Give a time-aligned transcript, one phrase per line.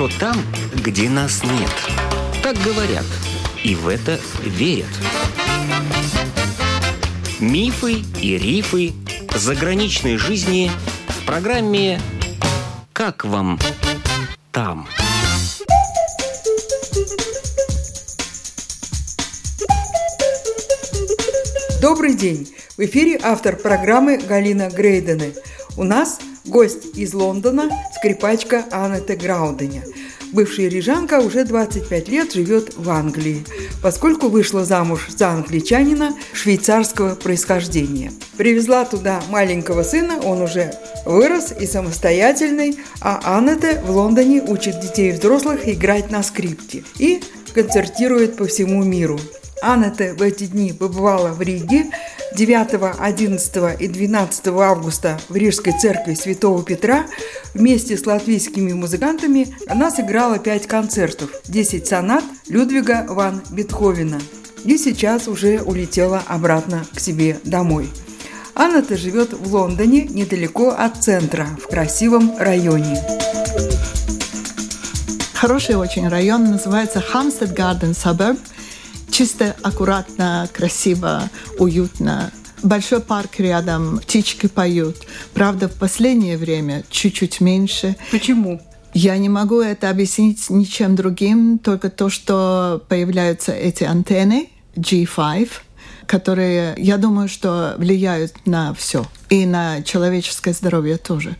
[0.00, 0.36] хорошо там,
[0.74, 1.70] где нас нет.
[2.42, 3.04] Так говорят,
[3.62, 4.86] и в это верят.
[7.38, 8.92] Мифы и рифы
[9.34, 10.70] заграничной жизни
[11.08, 12.00] в программе
[12.94, 13.58] «Как вам
[14.52, 14.88] там?».
[21.82, 22.54] Добрый день!
[22.76, 25.34] В эфире автор программы Галина Грейдены.
[25.76, 27.70] У нас гость из Лондона,
[28.00, 29.84] скрипачка Аннете Грауденя.
[30.32, 33.44] Бывшая рижанка уже 25 лет живет в Англии,
[33.82, 38.10] поскольку вышла замуж за англичанина швейцарского происхождения.
[38.38, 40.72] Привезла туда маленького сына, он уже
[41.04, 47.22] вырос и самостоятельный, а Аннете в Лондоне учит детей и взрослых играть на скрипке и
[47.52, 49.20] концертирует по всему миру.
[49.62, 51.90] Аннете в эти дни побывала в Риге,
[52.34, 57.06] 9, 11 и 12 августа в Рижской церкви Святого Петра
[57.52, 64.20] вместе с латвийскими музыкантами она сыграла 5 концертов, 10 сонат Людвига ван Бетховена
[64.64, 67.90] и сейчас уже улетела обратно к себе домой.
[68.54, 73.02] Анна-то живет в Лондоне, недалеко от центра, в красивом районе.
[75.34, 78.38] Хороший очень район, называется Hampstead Garden Suburb–
[79.20, 82.32] чисто, аккуратно, красиво, уютно.
[82.62, 84.96] Большой парк рядом, птички поют.
[85.34, 87.96] Правда, в последнее время чуть-чуть меньше.
[88.10, 88.62] Почему?
[88.94, 95.50] Я не могу это объяснить ничем другим, только то, что появляются эти антенны G5,
[96.06, 101.36] которые, я думаю, что влияют на все и на человеческое здоровье тоже.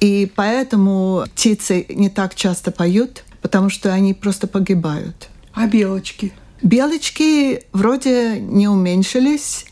[0.00, 5.28] И поэтому птицы не так часто поют, потому что они просто погибают.
[5.52, 6.32] А белочки?
[6.62, 9.66] Белочки вроде не уменьшились,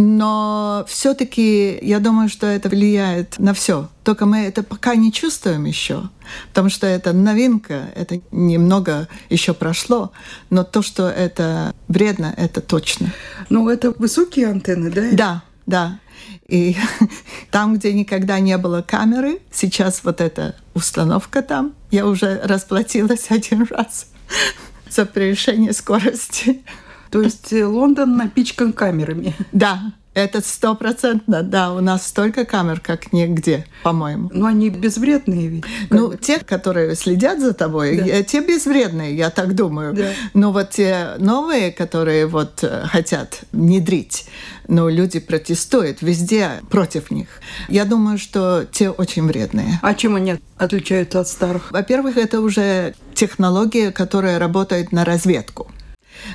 [0.00, 3.88] но все-таки я думаю, что это влияет на все.
[4.04, 6.08] Только мы это пока не чувствуем еще,
[6.50, 10.12] потому что это новинка, это немного еще прошло,
[10.50, 13.12] но то, что это вредно, это точно.
[13.50, 15.02] Ну, это высокие антенны, да?
[15.12, 15.98] Да, да.
[16.46, 16.76] И
[17.50, 23.64] там, где никогда не было камеры, сейчас вот эта установка там, я уже расплатилась один
[23.64, 24.06] раз
[24.92, 26.62] за превышение скорости.
[27.10, 29.34] То есть э, Лондон напичкан камерами?
[29.52, 31.72] Да, это стопроцентно, да.
[31.72, 34.30] У нас столько камер, как нигде, по-моему.
[34.32, 35.64] Но они безвредные ведь.
[35.90, 38.22] Ну, те, которые следят за тобой, да.
[38.22, 39.94] те безвредные, я так думаю.
[39.94, 40.10] Да.
[40.34, 44.26] Но вот те новые, которые вот э, хотят внедрить,
[44.68, 47.28] но люди протестуют везде против них.
[47.68, 49.78] Я думаю, что те очень вредные.
[49.82, 51.72] А чем они отличаются от старых?
[51.72, 55.70] Во-первых, это уже технология, которая работает на разведку.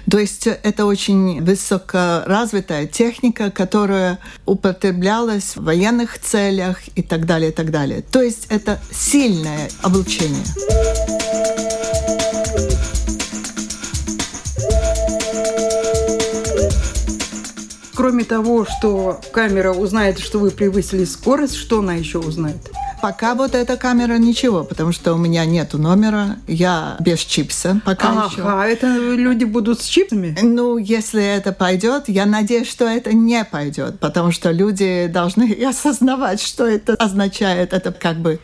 [0.09, 7.53] То есть это очень высокоразвитая техника, которая употреблялась в военных целях и так далее, и
[7.53, 8.01] так далее.
[8.01, 10.43] То есть это сильное облучение.
[17.95, 22.72] Кроме того, что камера узнает, что вы превысили скорость, что она еще узнает?
[23.03, 28.11] Пока вот эта камера ничего, потому что у меня нету номера, я без чипса пока
[28.11, 28.41] ага, еще.
[28.45, 30.33] А это люди будут с чипсами?
[30.41, 36.41] Ну, если это пойдет, я надеюсь, что это не пойдет, потому что люди должны осознавать,
[36.41, 37.73] что это означает.
[37.73, 38.39] Это как бы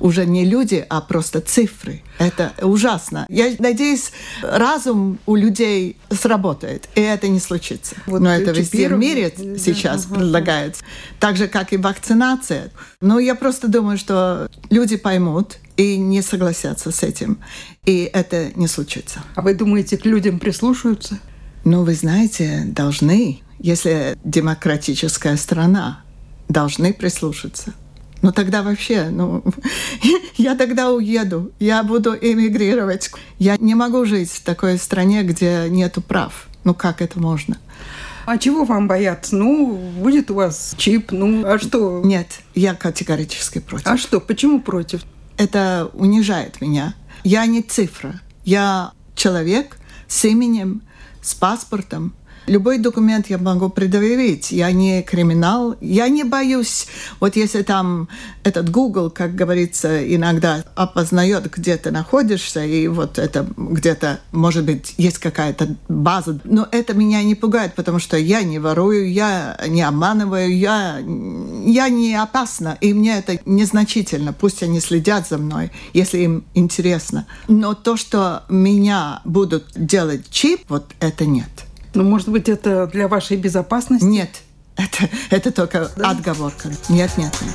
[0.00, 2.02] уже не люди, а просто цифры.
[2.18, 3.24] Это ужасно.
[3.28, 4.10] Я надеюсь,
[4.42, 7.96] разум у людей сработает, и это не случится.
[8.06, 10.16] Вот Но это везде в мире сейчас ага.
[10.16, 10.84] предлагается.
[11.18, 12.70] Так же, как и вакцинация.
[13.00, 17.38] Но я просто думаю, что люди поймут и не согласятся с этим.
[17.84, 19.22] И это не случится.
[19.34, 21.18] А вы думаете, к людям прислушаются?
[21.64, 23.40] Ну, вы знаете, должны.
[23.58, 26.02] Если демократическая страна,
[26.48, 27.72] должны прислушаться.
[28.22, 29.44] Ну тогда вообще, ну,
[30.36, 33.10] я тогда уеду, я буду эмигрировать.
[33.38, 36.46] Я не могу жить в такой стране, где нету прав.
[36.64, 37.58] Ну как это можно?
[38.24, 39.34] А чего вам бояться?
[39.34, 42.02] Ну, будет у вас чип, ну, а что?
[42.04, 43.88] Нет, я категорически против.
[43.88, 45.02] А что, почему против?
[45.36, 46.94] Это унижает меня.
[47.24, 48.20] Я не цифра.
[48.44, 49.76] Я человек
[50.06, 50.82] с именем,
[51.20, 52.14] с паспортом,
[52.46, 54.50] Любой документ я могу предъявить.
[54.50, 55.76] Я не криминал.
[55.80, 56.86] Я не боюсь.
[57.20, 58.08] Вот если там
[58.42, 64.94] этот Google, как говорится, иногда опознает, где ты находишься, и вот это где-то, может быть,
[64.98, 66.40] есть какая-то база.
[66.44, 71.88] Но это меня не пугает, потому что я не ворую, я не обманываю, я, я
[71.88, 74.32] не опасна, и мне это незначительно.
[74.32, 77.26] Пусть они следят за мной, если им интересно.
[77.48, 81.48] Но то, что меня будут делать чип, вот это нет.
[81.94, 84.04] Ну, может быть, это для вашей безопасности?
[84.04, 84.30] Нет,
[84.76, 86.10] это, это только да?
[86.10, 86.70] отговорка.
[86.88, 87.54] Нет, нет, нет.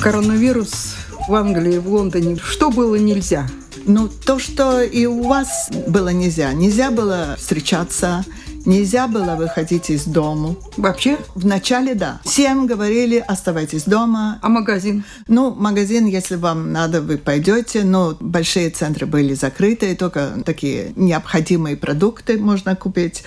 [0.00, 0.96] Коронавирус
[1.28, 2.36] в Англии, в Лондоне.
[2.42, 3.46] Что было нельзя?
[3.84, 6.52] Ну, то, что и у вас было нельзя.
[6.52, 8.24] Нельзя было встречаться,
[8.66, 10.54] Нельзя было выходить из дома.
[10.76, 11.18] Вообще?
[11.34, 12.20] Вначале да.
[12.24, 14.38] Всем говорили, оставайтесь дома.
[14.42, 15.04] А магазин?
[15.28, 17.84] Ну, магазин, если вам надо, вы пойдете.
[17.84, 23.24] Но большие центры были закрыты, и только такие необходимые продукты можно купить.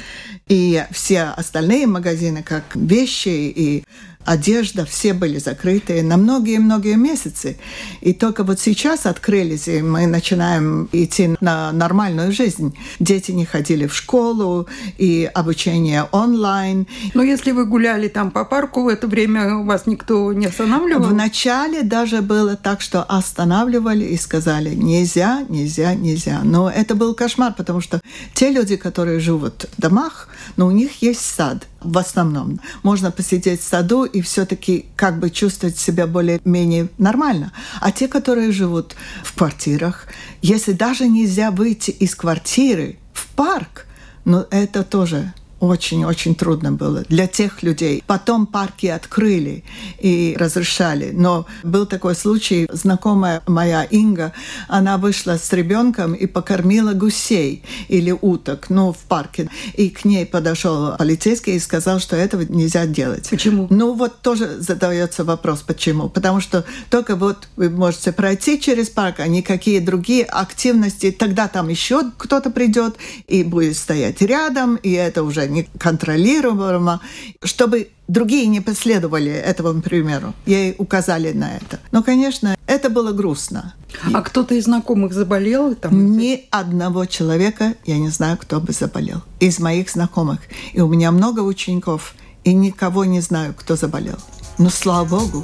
[0.48, 3.84] И все остальные магазины, как вещи и
[4.26, 7.58] одежда, все были закрыты на многие-многие месяцы.
[8.02, 12.76] И только вот сейчас открылись, и мы начинаем идти на нормальную жизнь.
[13.00, 14.68] Дети не ходили в школу,
[14.98, 16.88] и обучение онлайн.
[17.14, 21.10] Но если вы гуляли там по парку, в это время вас никто не останавливал?
[21.10, 26.42] Вначале даже было так, что останавливали и сказали нельзя, нельзя, нельзя.
[26.44, 28.02] Но это был кошмар, потому что
[28.34, 32.60] те люди, которые живут в домах, но у них есть сад в основном.
[32.84, 37.52] Можно посидеть в саду и все-таки как бы чувствовать себя более-менее нормально.
[37.82, 40.08] А те, которые живут в квартирах,
[40.42, 43.86] если даже нельзя выйти из квартиры в парк,
[44.26, 45.34] но это тоже
[45.64, 48.04] очень-очень трудно было для тех людей.
[48.06, 49.64] Потом парки открыли
[50.00, 51.12] и разрешали.
[51.14, 54.34] Но был такой случай, знакомая моя Инга,
[54.68, 59.50] она вышла с ребенком и покормила гусей или уток, ну, в парке.
[59.76, 63.30] И к ней подошел полицейский и сказал, что этого нельзя делать.
[63.30, 63.68] Почему?
[63.70, 66.10] Ну, вот тоже задается вопрос, почему.
[66.10, 71.70] Потому что только вот вы можете пройти через парк, а никакие другие активности, тогда там
[71.70, 72.96] еще кто-то придет
[73.28, 77.00] и будет стоять рядом, и это уже неконтролируемо,
[77.44, 80.34] чтобы другие не последовали этому примеру.
[80.46, 81.80] Ей указали на это.
[81.92, 83.74] Но, конечно, это было грустно.
[84.14, 85.76] А кто-то из знакомых заболел?
[85.76, 86.18] Там?
[86.18, 89.22] Ни одного человека, я не знаю, кто бы заболел.
[89.40, 90.40] Из моих знакомых.
[90.74, 94.18] И у меня много учеников, и никого не знаю, кто заболел.
[94.58, 95.44] Но слава богу.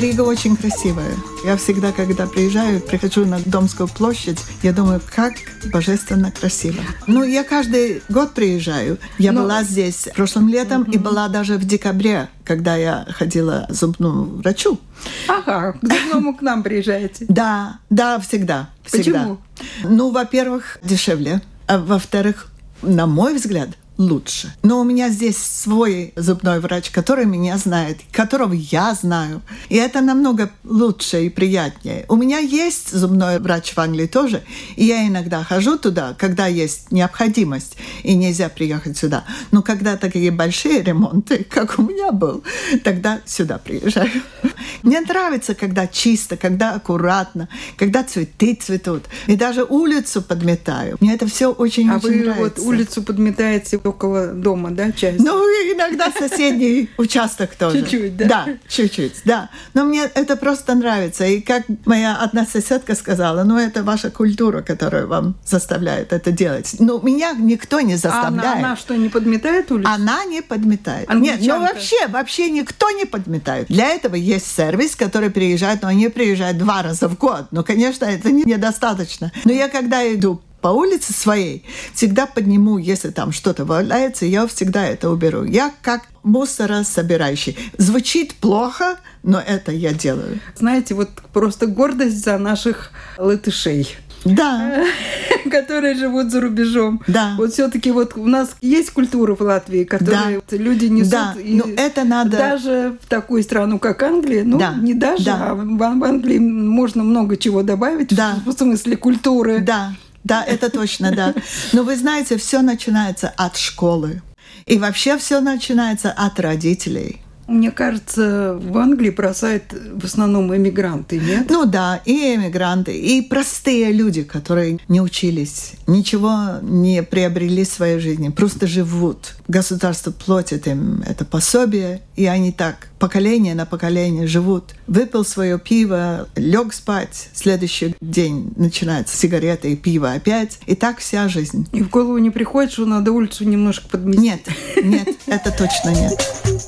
[0.00, 1.14] Рига очень красивая.
[1.44, 5.34] Я всегда, когда приезжаю, прихожу на Домскую площадь, я думаю, как
[5.70, 6.80] божественно красиво.
[7.06, 8.96] Ну, я каждый год приезжаю.
[9.18, 9.42] Я Но...
[9.42, 10.92] была здесь прошлым летом угу.
[10.92, 14.80] и была даже в декабре, когда я ходила к зубному врачу.
[15.28, 17.26] Ага, к зубному к нам приезжаете?
[17.28, 18.70] Да, да, всегда.
[18.86, 19.12] всегда.
[19.12, 19.38] Почему?
[19.84, 21.42] Ну, во-первых, дешевле.
[21.66, 22.46] А во-вторых,
[22.80, 23.68] на мой взгляд,
[24.00, 24.54] лучше.
[24.62, 29.42] Но у меня здесь свой зубной врач, который меня знает, которого я знаю.
[29.68, 32.06] И это намного лучше и приятнее.
[32.08, 34.42] У меня есть зубной врач в Англии тоже,
[34.76, 39.24] и я иногда хожу туда, когда есть необходимость, и нельзя приехать сюда.
[39.50, 42.42] Но когда такие большие ремонты, как у меня был,
[42.82, 44.10] тогда сюда приезжаю.
[44.82, 49.04] Мне нравится, когда чисто, когда аккуратно, когда цветы цветут.
[49.26, 50.96] И даже улицу подметаю.
[51.00, 52.60] Мне это все очень-очень а очень вы нравится.
[52.62, 55.20] вот улицу подметаете около дома, да, часть?
[55.20, 55.34] Ну,
[55.72, 57.80] иногда соседний участок тоже.
[57.80, 58.26] Чуть-чуть, да?
[58.26, 59.50] Да, чуть-чуть, да.
[59.74, 61.24] Но мне это просто нравится.
[61.26, 66.76] И как моя одна соседка сказала, ну, это ваша культура, которая вам заставляет это делать.
[66.78, 68.44] Ну, меня никто не заставляет.
[68.44, 69.90] А она, она что, не подметает улицу?
[69.90, 71.12] Она не подметает.
[71.12, 73.66] Нет, ну вообще, вообще никто не подметает.
[73.68, 77.46] Для этого есть сервис, который приезжает, но они приезжают два раза в год.
[77.50, 79.32] Ну, конечно, это недостаточно.
[79.44, 81.64] Но я когда иду по улице своей,
[81.94, 85.44] всегда подниму, если там что-то валяется, я всегда это уберу.
[85.44, 87.56] Я как мусорособирающий.
[87.78, 90.40] Звучит плохо, но это я делаю.
[90.56, 93.96] Знаете, вот просто гордость за наших латышей.
[94.24, 94.84] Да.
[95.50, 97.00] которые живут за рубежом.
[97.06, 97.34] Да.
[97.38, 100.56] Вот все-таки вот у нас есть культура в Латвии, которую да.
[100.56, 101.10] люди несут.
[101.10, 101.34] Да.
[101.42, 102.36] И Но это надо.
[102.36, 104.74] Даже в такую страну, как Англия, ну да.
[104.74, 105.50] не даже, да.
[105.50, 108.36] а в Англии можно много чего добавить да.
[108.44, 109.60] в смысле культуры.
[109.60, 109.92] Да.
[110.24, 111.34] Да, это точно, да.
[111.72, 114.22] Но вы знаете, все начинается от школы.
[114.66, 117.22] И вообще все начинается от родителей.
[117.50, 121.50] Мне кажется, в Англии бросают в основном эмигранты, нет?
[121.50, 127.98] Ну да, и эмигранты, и простые люди, которые не учились, ничего не приобрели в своей
[127.98, 129.34] жизни, просто живут.
[129.48, 134.74] Государство платит им это пособие, и они так поколение на поколение живут.
[134.86, 141.28] Выпил свое пиво, лег спать, следующий день начинается сигареты и пиво опять, и так вся
[141.28, 141.66] жизнь.
[141.72, 144.22] И в голову не приходит, что надо улицу немножко подметить?
[144.22, 144.40] Нет,
[144.84, 146.59] нет, это точно нет.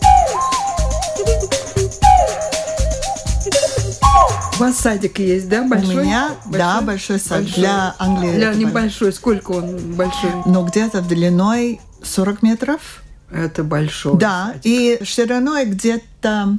[4.56, 5.96] У вас садик есть, да, большой?
[5.96, 6.58] У меня, большой?
[6.58, 7.54] да, большой сад большой.
[7.62, 8.36] для Англии.
[8.36, 9.12] Для небольшой.
[9.12, 10.30] Сколько он большой?
[10.46, 13.02] Ну, где-то длиной 40 метров.
[13.30, 14.60] Это большой Да, садик.
[14.64, 16.58] и шириной где-то,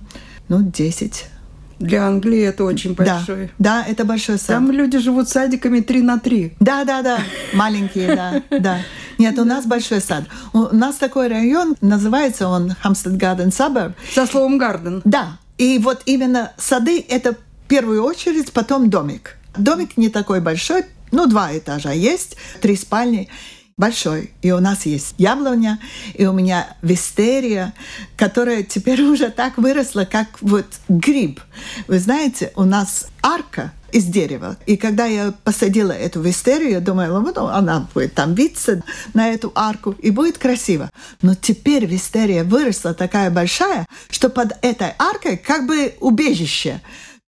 [0.49, 1.25] ну, 10.
[1.79, 3.51] Для Англии это очень большой.
[3.59, 4.47] Да, да, это большой сад.
[4.47, 6.55] Там люди живут садиками 3 на 3.
[6.59, 7.19] Да, да, да,
[7.53, 8.79] маленькие, да, да.
[9.19, 10.23] Нет, у нас большой сад.
[10.53, 13.93] У нас такой район, называется он Hampstead Garden Suburb.
[14.13, 15.01] Со словом «гарден».
[15.05, 17.35] Да, и вот именно сады– это
[17.67, 19.37] первую очередь, потом домик.
[19.57, 23.29] Домик не такой большой, ну, два этажа есть, три спальни
[23.77, 24.31] большой.
[24.41, 25.79] И у нас есть яблоня,
[26.13, 27.73] и у меня вистерия,
[28.17, 31.39] которая теперь уже так выросла, как вот гриб.
[31.87, 34.57] Вы знаете, у нас арка из дерева.
[34.65, 39.51] И когда я посадила эту вистерию, я думала, вот она будет там биться на эту
[39.53, 40.89] арку, и будет красиво.
[41.21, 46.81] Но теперь вистерия выросла такая большая, что под этой аркой как бы убежище.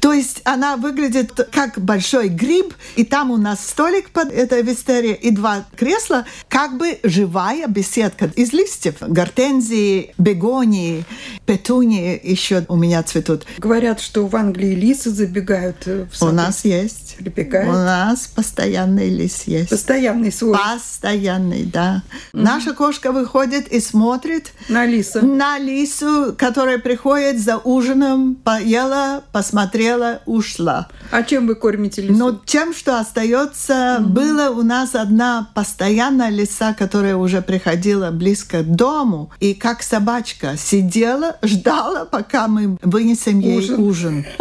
[0.05, 5.15] То есть она выглядит как большой гриб, и там у нас столик под этой вистерией
[5.15, 8.97] и два кресла, как бы живая беседка из листьев.
[8.99, 11.05] Гортензии, бегонии,
[11.47, 13.47] петунии еще у меня цветут.
[13.57, 16.31] Говорят, что в Англии лисы забегают э, в сады.
[16.31, 17.15] У нас есть.
[17.17, 17.69] Прибегают.
[17.69, 19.71] У нас постоянный лис есть.
[19.71, 20.55] Постоянный свой.
[20.55, 22.03] Постоянный, да.
[22.11, 22.41] Mm-hmm.
[22.43, 25.25] Наша кошка выходит и смотрит на лису.
[25.25, 29.94] На лису, которая приходит за ужином, поела, посмотрела,
[30.25, 30.87] ушла.
[31.11, 32.17] А чем вы кормите лису?
[32.17, 33.73] Ну, тем, что остается.
[33.73, 34.05] Mm-hmm.
[34.05, 40.57] Было у нас одна постоянная лиса, которая уже приходила близко к дому, и как собачка
[40.57, 43.79] сидела, ждала, пока мы вынесем ей ужин.
[43.79, 44.25] ужин.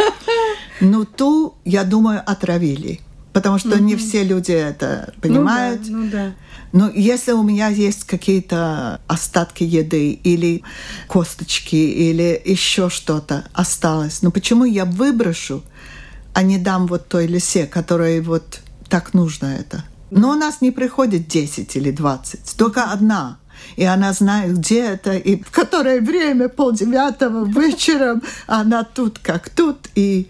[0.81, 2.99] Ну, ту, я думаю, отравили.
[3.35, 3.81] Потому что mm-hmm.
[3.81, 5.81] не все люди это понимают.
[5.89, 6.35] Ну да, ну да.
[6.71, 10.63] Но если у меня есть какие-то остатки еды или
[11.09, 15.63] косточки или еще что-то осталось, ну почему я выброшу,
[16.33, 19.83] а не дам вот той лисе, которой вот так нужно это?
[20.11, 23.37] Но у нас не приходит 10 или 20, только одна
[23.75, 29.89] и она знает, где это, и в которое время, полдевятого вечером, она тут как тут,
[29.95, 30.27] и...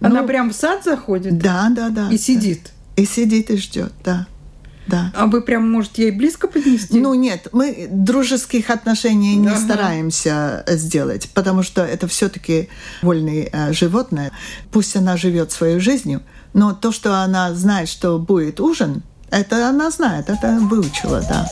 [0.00, 1.38] Она ну, прям в сад заходит?
[1.38, 2.08] Да, да, да.
[2.10, 2.72] И сидит?
[2.96, 3.02] Да.
[3.02, 4.26] И сидит и ждет, да.
[4.86, 5.10] Да.
[5.14, 7.00] А вы прям, может, ей близко поднести?
[7.00, 9.58] Ну, нет, мы дружеских отношений не ага.
[9.58, 12.68] стараемся сделать, потому что это все-таки
[13.02, 14.30] вольное э, животное.
[14.70, 16.20] Пусть она живет своей жизнью,
[16.52, 21.48] но то, что она знает, что будет ужин, это она знает, это выучила, да.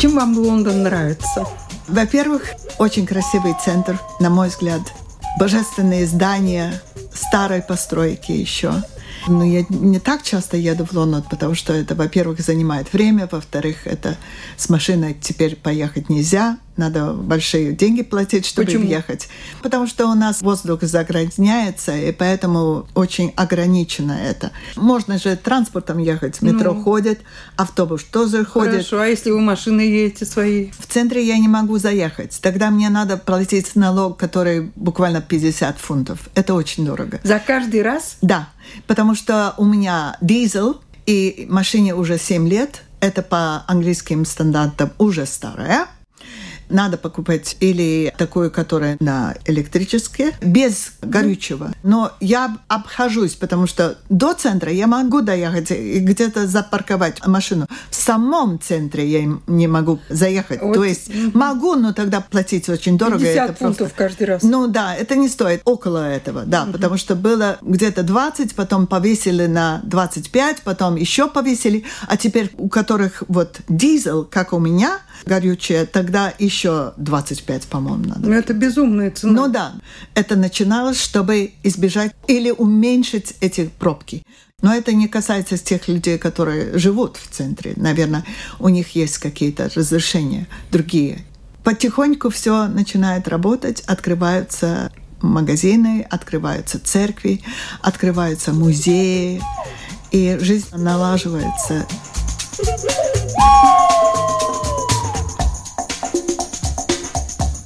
[0.00, 1.44] Чем вам Лондон нравится?
[1.86, 2.44] Во-первых,
[2.78, 4.80] очень красивый центр, на мой взгляд.
[5.38, 6.80] Божественные здания,
[7.12, 8.72] старой постройки еще.
[9.28, 13.86] Но я не так часто еду в Лондон, потому что это, во-первых, занимает время, во-вторых,
[13.86, 14.16] это
[14.56, 18.86] с машиной теперь поехать нельзя, надо большие деньги платить, чтобы Почему?
[18.86, 19.28] въехать.
[19.62, 24.50] Потому что у нас воздух загрязняется, и поэтому очень ограничено это.
[24.74, 26.82] Можно же транспортом ехать, метро ну.
[26.82, 27.20] ходит,
[27.56, 28.72] автобус тоже ходит.
[28.72, 30.70] Хорошо, а если вы машины едете свои?
[30.78, 32.38] В центре я не могу заехать.
[32.42, 36.18] Тогда мне надо платить налог, который буквально 50 фунтов.
[36.34, 37.20] Это очень дорого.
[37.22, 38.16] За каждый раз?
[38.22, 38.48] Да,
[38.86, 40.74] потому что у меня дизель,
[41.06, 42.82] и машине уже 7 лет.
[43.00, 45.88] Это по английским стандартам уже старая
[46.70, 51.72] надо покупать или такую, которая на электрические, без горючего.
[51.82, 57.66] Но я обхожусь, потому что до центра я могу доехать и где-то запарковать машину.
[57.90, 60.62] В самом центре я не могу заехать.
[60.62, 60.74] Вот.
[60.74, 63.18] То есть могу, но тогда платить очень дорого.
[63.18, 63.96] 50 это фунтов просто...
[63.96, 64.42] каждый раз.
[64.42, 65.62] Ну да, это не стоит.
[65.64, 66.64] Около этого, да.
[66.64, 66.72] Угу.
[66.72, 71.84] Потому что было где-то 20, потом повесили на 25, потом еще повесили.
[72.06, 78.28] А теперь у которых вот дизель, как у меня, горючее, тогда еще 25, по-моему, надо.
[78.28, 79.32] Ну, это безумная цена.
[79.32, 79.74] Ну да,
[80.14, 84.22] это начиналось, чтобы избежать или уменьшить эти пробки.
[84.62, 87.72] Но это не касается тех людей, которые живут в центре.
[87.76, 88.24] Наверное,
[88.58, 91.24] у них есть какие-то разрешения другие.
[91.64, 97.42] Потихоньку все начинает работать, открываются магазины, открываются церкви,
[97.82, 99.42] открываются музеи,
[100.10, 101.86] и жизнь налаживается.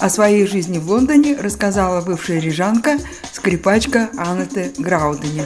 [0.05, 2.99] О своей жизни в Лондоне рассказала бывшая рижанка,
[3.33, 5.45] скрипачка Аннете Граудене.